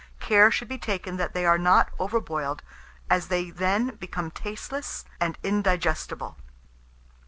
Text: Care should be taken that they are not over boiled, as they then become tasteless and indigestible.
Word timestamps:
Care 0.19 0.49
should 0.49 0.67
be 0.67 0.79
taken 0.79 1.17
that 1.17 1.35
they 1.35 1.45
are 1.45 1.59
not 1.59 1.91
over 1.99 2.19
boiled, 2.19 2.63
as 3.07 3.27
they 3.27 3.51
then 3.51 3.97
become 3.97 4.31
tasteless 4.31 5.05
and 5.19 5.37
indigestible. 5.43 6.37